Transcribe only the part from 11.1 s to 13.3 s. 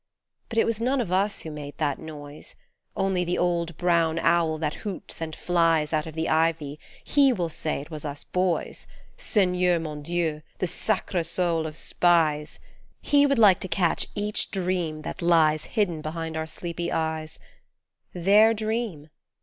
soul of spies! He